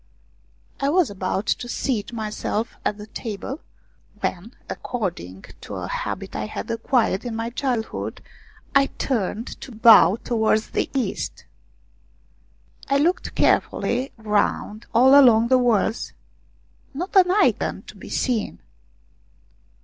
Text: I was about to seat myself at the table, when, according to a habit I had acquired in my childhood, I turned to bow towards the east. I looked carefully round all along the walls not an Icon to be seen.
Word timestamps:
I 0.79 0.89
was 0.89 1.11
about 1.11 1.45
to 1.45 1.69
seat 1.69 2.11
myself 2.11 2.75
at 2.83 2.97
the 2.97 3.05
table, 3.05 3.59
when, 4.19 4.55
according 4.67 5.45
to 5.61 5.75
a 5.75 5.87
habit 5.87 6.35
I 6.35 6.47
had 6.47 6.71
acquired 6.71 7.23
in 7.23 7.35
my 7.35 7.51
childhood, 7.51 8.19
I 8.73 8.87
turned 8.87 9.45
to 9.61 9.71
bow 9.71 10.15
towards 10.15 10.71
the 10.71 10.89
east. 10.95 11.45
I 12.89 12.97
looked 12.97 13.35
carefully 13.35 14.11
round 14.17 14.87
all 14.91 15.13
along 15.13 15.49
the 15.49 15.59
walls 15.59 16.13
not 16.95 17.15
an 17.15 17.29
Icon 17.29 17.83
to 17.83 17.95
be 17.95 18.09
seen. 18.09 18.59